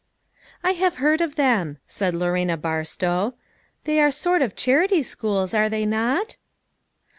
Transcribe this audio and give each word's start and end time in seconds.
"I 0.63 0.71
have 0.71 0.95
heard 0.95 1.21
of 1.21 1.35
them," 1.35 1.77
said 1.85 2.15
Lorena 2.15 2.57
Bar 2.57 2.85
stow. 2.85 3.35
"They 3.83 3.99
are 3.99 4.09
sort 4.09 4.41
of 4.41 4.55
charity 4.55 5.03
schools, 5.03 5.53
are 5.53 5.69
they 5.69 5.85
not?" 5.85 6.37